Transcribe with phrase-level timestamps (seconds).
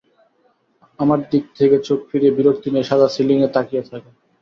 [0.99, 4.09] আমার দিক থেকে চোখ ফিরিয়ে বিরক্তি নিয়ে সাদা সিলিংয়ে তাকিয়ে থাকে।